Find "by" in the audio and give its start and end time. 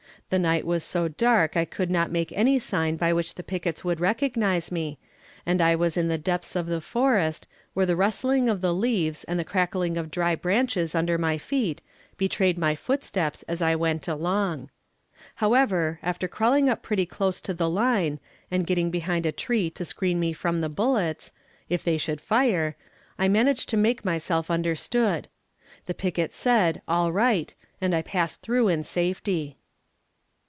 2.95-3.11